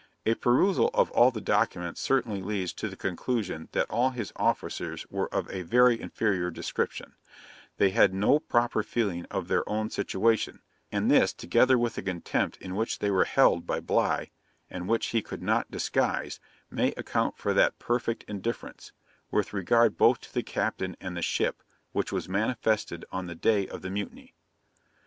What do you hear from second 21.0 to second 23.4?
the ship, which was manifested on the